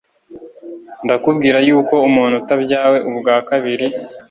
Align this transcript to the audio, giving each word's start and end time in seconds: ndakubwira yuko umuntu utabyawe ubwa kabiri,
ndakubwira 1.05 1.57
yuko 1.67 1.95
umuntu 2.09 2.35
utabyawe 2.41 2.97
ubwa 3.09 3.35
kabiri, 3.49 3.87